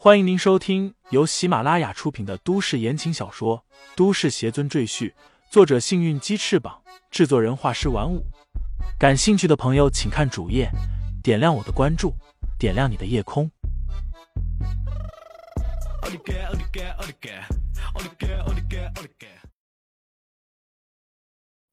[0.00, 3.64] 欢迎您收听由喜马拉雅出品的都市言情小说
[3.96, 5.10] 《都市邪尊赘婿》，
[5.50, 8.24] 作者：幸运鸡翅膀，制作人：画师玩五。
[8.96, 10.70] 感兴趣的朋友，请看主页，
[11.20, 12.14] 点亮我的关注，
[12.56, 13.50] 点亮你的夜空。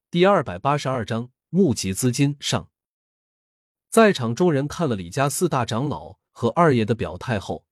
[0.10, 2.70] 第二百八十二章募集资金上。
[3.92, 7.64] 在场众人看了李家四大长老和二爷的表态后，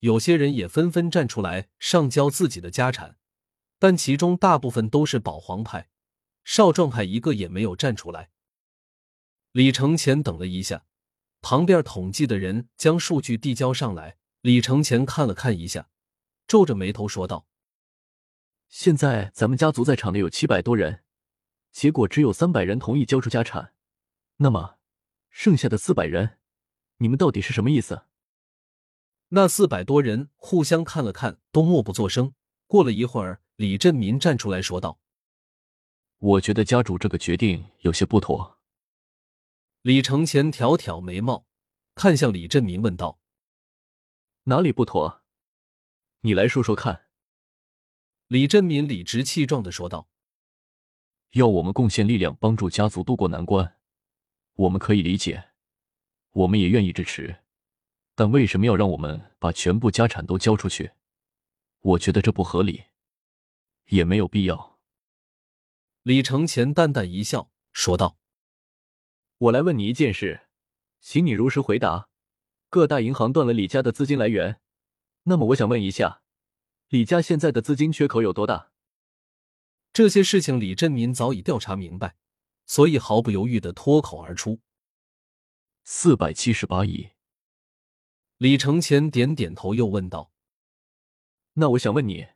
[0.00, 3.16] 有些人也纷纷站出来上交自己的家产，
[3.78, 5.88] 但其中大部分都是保皇派，
[6.44, 8.30] 少壮派一个也没有站出来。
[9.52, 10.84] 李承前等了一下，
[11.40, 15.88] 旁边统计的人将数据递交上来，李承前看了看一下，
[16.46, 17.46] 皱着眉头说道
[18.68, 21.04] ：“现在咱们家族在场的有七百多人。”
[21.70, 23.72] 结果只有三百人同意交出家产，
[24.38, 24.78] 那么
[25.28, 26.38] 剩下的四百人，
[26.96, 28.07] 你们到底是什么意思？
[29.30, 32.32] 那四百多人互相看了看，都默不作声。
[32.66, 35.00] 过了一会儿，李振民站出来说道
[36.18, 38.58] ：“我觉得家主这个决定有些不妥。”
[39.82, 41.46] 李承前挑挑眉毛，
[41.94, 43.20] 看向李振民问道
[44.44, 45.22] ：“哪里不妥？
[46.20, 47.06] 你来说说看。”
[48.28, 50.08] 李振民理直气壮的说道。
[51.32, 53.76] 要我们贡献力量帮助家族渡过难关，
[54.54, 55.50] 我们可以理解，
[56.30, 57.44] 我们也愿意支持，
[58.18, 60.90] 但为什么要让我们把全部家产都交出去？
[61.78, 62.86] 我觉得这不合理，
[63.90, 64.80] 也没有必要。
[66.02, 68.18] 李承前淡淡一笑，说道
[69.38, 70.48] ：“我来问你一件事，
[70.98, 72.08] 请你如实回答。
[72.68, 74.60] 各大银行断了李家的资金来源，
[75.22, 76.22] 那么我想问一下，
[76.88, 78.72] 李家现在的资金缺口有多大？”
[79.94, 82.16] 这些事情李振民早已调查明白，
[82.66, 84.58] 所以毫不犹豫的脱口而出
[85.84, 87.10] ：“四百七十八亿。”
[88.38, 90.32] 李承前点点头，又问道
[91.54, 92.28] ：“那我想问你，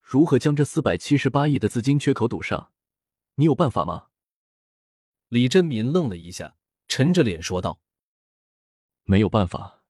[0.00, 2.72] 如何将这四百七十八亿的资金缺口堵上？
[3.34, 4.08] 你有办法吗？”
[5.28, 6.56] 李振民愣了一下，
[6.88, 7.78] 沉着脸说道
[9.04, 9.82] ：“没有办法。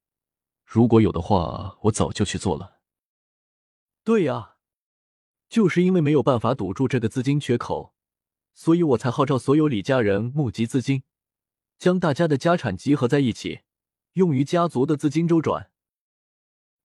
[0.64, 2.80] 如果有的话，我早就去做了。”
[4.02, 4.56] 对呀。
[5.48, 7.94] 就是因为没有办法堵住这个资金缺口，
[8.54, 11.04] 所以我才号召所有李家人募集资金，
[11.78, 13.60] 将大家的家产集合在一起，
[14.14, 15.70] 用于家族的资金周转。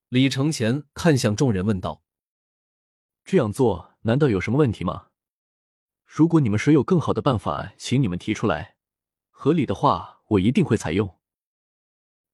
[0.10, 2.04] 李承前看向众人问道
[3.24, 5.10] ：“这样做难道有什么问题吗？
[6.06, 8.78] 如果你们谁有更好的办法，请你们提出来，
[9.30, 11.20] 合理的话，我一定会采用。”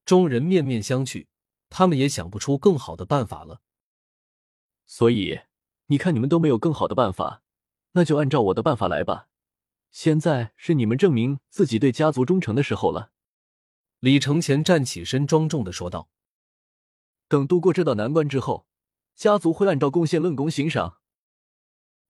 [0.05, 1.27] 众人面面相觑，
[1.69, 3.61] 他们也想不出更好的办法了，
[4.85, 5.41] 所以。
[5.87, 7.43] 你看，你们都没有更好的办法，
[7.91, 9.27] 那就按照我的办法来吧。
[9.91, 13.11] 现在是你们证明自己对家族忠诚的时候了。
[14.05, 16.11] 李承前站起身，庄重的说道
[17.27, 18.67] ：“等度过这道难关之后，
[19.15, 20.99] 家族会按照贡献论功行赏。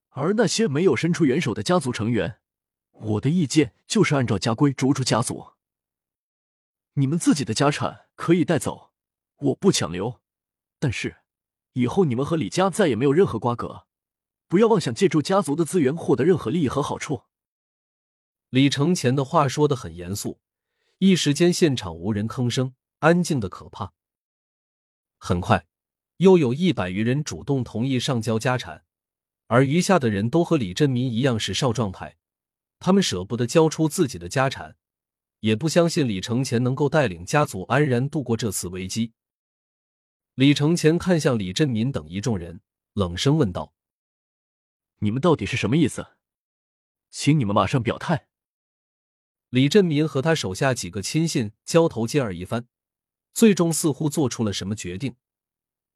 [0.10, 2.42] 而那些没有伸出援手的家族成员，
[2.92, 5.54] 我的意见就是按照家规逐出家族。
[6.96, 8.92] 你们自己的家产可以带走，
[9.38, 10.20] 我不强留，
[10.78, 11.20] 但是……”
[11.72, 13.88] 以后你们和李家再也没有任何瓜葛，
[14.50, 17.22] 不要妄想借助家族的资源获得任何利益和好处。
[18.50, 20.42] 李承前的话说的很严肃，
[21.00, 23.94] 一时间现场无人吭声，安静的可怕。
[25.18, 25.68] 很快，
[26.18, 28.86] 又有一百余人主动同意上交家产，
[29.48, 32.16] 而余下的人都和李振民一样是少壮派，
[32.80, 34.78] 他们舍不得交出自己的家产，
[35.42, 39.12] 也不相信李承前能够带领家族安然度过这次危机。
[40.36, 42.62] 李承前看向李振民等一众人，
[42.94, 43.74] 冷声问道
[45.00, 46.08] ：“你们到底是什么意思？
[47.10, 48.28] 请你们马上表态。”
[49.56, 52.68] 李振民和他手下几个亲信交头接耳一番，
[53.32, 55.16] 最终似乎做出了什么决定。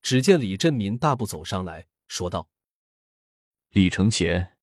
[0.02, 2.48] 只见李振民大步走上来说道
[3.72, 4.56] ：“李承前，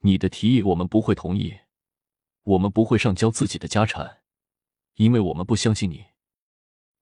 [0.00, 1.60] 你的提议我们不会同意，
[2.42, 4.22] 我们不会上交自己的家产，
[4.94, 6.06] 因为我们不相信你，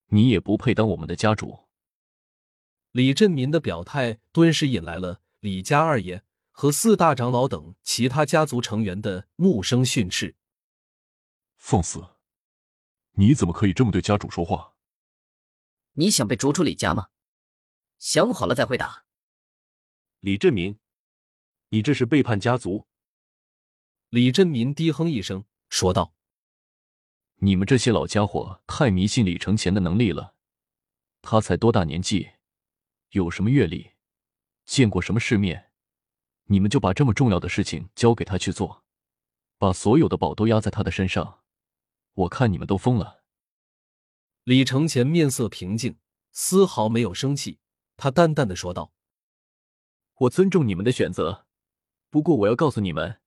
[0.09, 1.61] 你也不配当我们的家主。”
[2.93, 10.37] 李振民的表态顿时引来了李家二爷和四大长老等其他家族成员的怒声训斥。
[11.65, 12.05] 放肆！
[13.13, 14.75] 你怎么可以这么对家主说话？
[15.93, 17.11] 你想被逐出李家吗？
[18.01, 19.05] 想好了再回答。
[20.19, 20.77] 李振民，
[21.69, 22.89] 你这是背叛家族！
[24.09, 26.13] 李振民低哼一声说道
[27.39, 30.35] ：“你们这些老家伙太迷信李承前的能力了，
[31.23, 32.33] 他才多大年纪？”
[33.11, 33.93] 有什么阅历，
[34.65, 35.71] 见过什么世面，
[36.47, 38.85] 你们就把这么重要的事情交给他去做，
[39.59, 41.39] 把所有的宝都压在他的身上，
[42.15, 43.25] 我看你们都疯了。
[44.45, 45.99] 李承前面色平静，
[46.31, 47.59] 丝毫没有生气，
[47.97, 48.93] 他淡淡的说道
[50.19, 51.47] ：“我尊重你们的选择，
[52.11, 53.21] 不过我要告诉你们，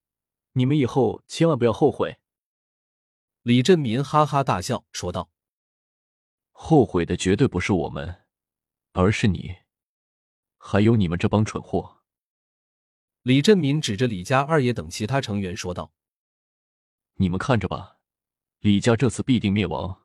[0.53, 2.19] 你们以后千万不要后悔。”
[3.43, 5.31] 李振民哈哈大笑说道
[6.51, 8.25] ：“后悔的绝对不是我们，
[8.93, 9.55] 而是你，
[10.57, 12.01] 还有你们这帮蠢货。”
[13.23, 15.93] 李振民指着李家二爷等其他成员说道
[17.15, 17.94] ：“你们看着吧，
[18.65, 20.01] 李家这次必定灭亡。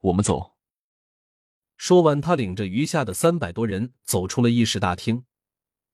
[0.00, 0.56] 我们走。”
[1.78, 5.24] 说完，他领着余下的三百多人走出了议事大厅，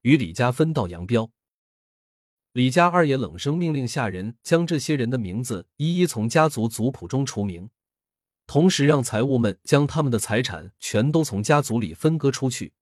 [0.00, 1.30] 与李家分道扬镳。
[2.52, 7.68] 李家二爷冷声命令下人将这些人的名字一一从家族族谱中除名，
[8.46, 12.72] 同时让财务们将他们的财产全都从家族里分割出去，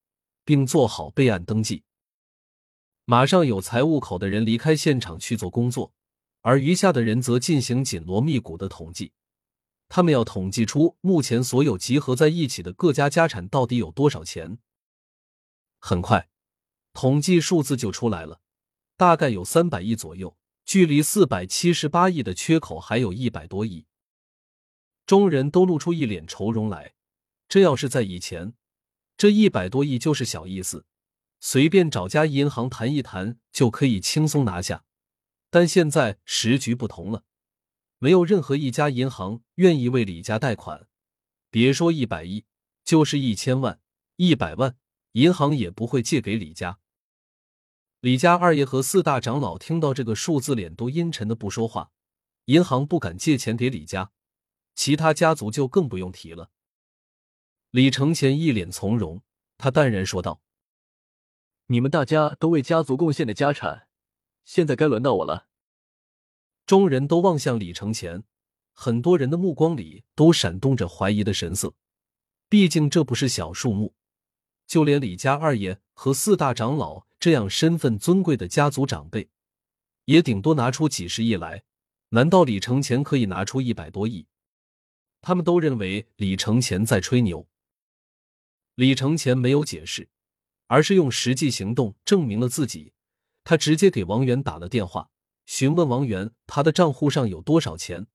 [0.45, 1.83] 并做好备案登记。
[3.05, 5.93] 马上有财务口的人离开现场去做工作，
[6.41, 9.13] 而余下的人则进行紧锣密鼓的统计。
[9.89, 14.59] 他们要统计出目前所有集合在一起的各家家产到底有多少钱。
[15.79, 16.29] 很快，
[16.93, 18.41] 统计数字就出来了，
[18.97, 23.87] 大概有三百亿左右，距离四百七十八亿的缺口还有一百多亿。
[25.07, 26.95] 众人都露出一脸愁容来。
[27.49, 28.53] 这要是在以前，
[29.17, 30.85] 这一百多亿就是小意思。
[31.41, 34.85] 随便找家银行谈一谈就可以轻松拿下，
[35.51, 37.25] 但现在时局不同了，
[37.99, 40.87] 没有任何一家银行愿意为李家贷款。
[41.51, 42.45] 别说一百亿，
[42.85, 43.81] 就是一千万、
[44.17, 44.77] 一百万，
[45.13, 46.79] 银行也不会借给李家。
[48.01, 51.91] 李家二爷和四大长老听到这个数字，脸都阴沉的不说话。
[52.45, 54.13] 银行不敢借钱给李家，
[54.75, 56.51] 其他家族就更不用提了。
[57.71, 59.23] 李承前一脸从容，
[59.57, 60.43] 他淡然说道。
[61.67, 63.88] 你们大家都为家族贡献的家产，
[64.49, 65.47] 现在该轮到我了。
[66.65, 68.25] 众人都望向李承前，
[68.73, 71.75] 很多人的目光里都闪动着怀疑的神色。
[72.49, 73.95] 毕竟这不是小数目，
[74.67, 79.29] 就连李家二爷和四大长老这样身份尊贵的家族长辈，
[80.07, 81.65] 也顶多拿出几十亿来。
[82.09, 84.27] 难道李承前可以拿出一百多亿？
[85.21, 87.47] 他们都认为李承前在吹牛。
[88.77, 90.09] 李承前没有解释。
[90.69, 92.93] 而是用实际行动证明了自己。
[93.49, 95.09] 他直接给王源打了电话，
[95.47, 98.07] 询问王源他的账户上有多少钱，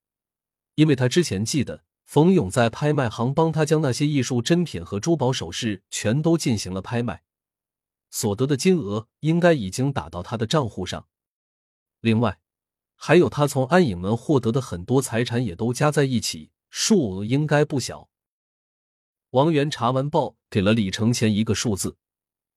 [0.76, 7.24] 因为他之前记得冯勇在拍卖行帮他将那些艺术珍品和珠宝首饰全都进行了拍卖，
[8.12, 11.08] 所得的金额应该已经打到他的账户上。
[12.00, 12.40] 另外，
[12.94, 18.08] 还有他从安影门获得的很多财产也都加在一起，数额应该不小。
[19.32, 21.98] 王源查完报，给了李承前一个数字。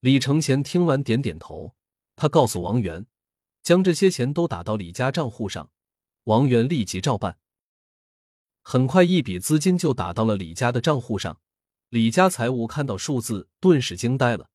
[0.00, 1.74] 李承前听完，点点头。
[2.16, 3.06] 他告诉王源，
[3.62, 5.70] 将这些钱都打到李家账户上。
[6.24, 7.38] 王源立即照办。
[8.62, 11.40] 很快，一笔资金就打到了李家的账户上。
[11.90, 14.50] 李家财务看到数字，顿时惊呆了。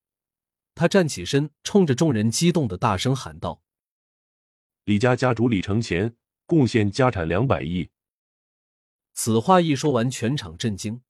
[0.76, 3.62] 他站起身，冲着众人激动的大声喊道
[4.84, 7.90] ：“李家家主李承前贡献家产两百亿！”
[9.14, 11.02] 此话一说完，全场震惊，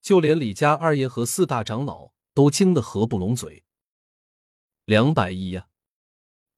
[0.00, 2.12] 就连李家二爷和四大长老。
[2.38, 3.64] 都惊得合不拢嘴。
[4.88, 5.68] 两百亿呀，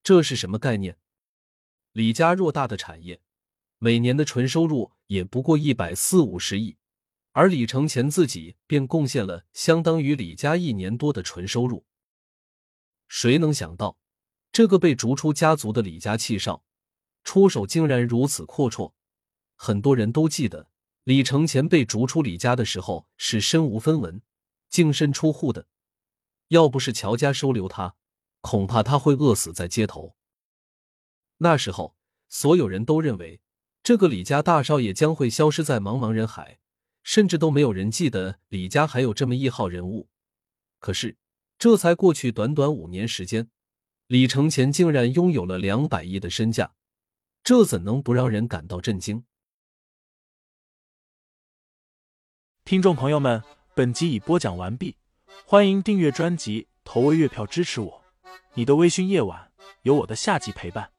[0.04, 0.96] 这是什么概念？
[1.90, 3.20] 李家偌大的产业，
[3.78, 6.76] 每年的纯收入也不过一百四五十亿，
[7.32, 11.84] 而李承前自己便贡献了相当于李家一年多的纯收入。
[13.08, 13.98] 谁能想到，
[14.52, 16.62] 这个被逐出家族的李家气少，
[17.24, 18.92] 出手竟然如此阔绰？
[19.56, 20.70] 很多人都记得，
[21.02, 24.22] 李承前被逐出李家的时候是身无分文。
[24.68, 25.66] 净身出户的，
[26.46, 27.96] 要不是乔家收留他，
[28.40, 30.16] 恐怕他会饿死在街头。
[31.38, 31.96] 那时候，
[32.28, 33.40] 所有人都认为
[33.82, 36.58] 这个李家大少爷将会消失在茫茫人海，
[37.02, 40.08] 甚至都没有人记得李家还有这么一号人物。
[40.78, 41.16] 可是，
[41.58, 43.50] 这才过去短短五年时间，
[44.06, 46.74] 李承前竟然拥有了两百亿的身价，
[47.42, 49.24] 这怎能不让人感到震惊？
[52.64, 53.42] 听众朋友们。
[53.72, 54.96] 本集已播讲完毕，
[55.46, 57.99] 欢迎订阅专辑，投喂月票支持我。
[58.54, 59.48] 你的微醺夜晚，
[59.82, 60.90] 有我的下集陪伴。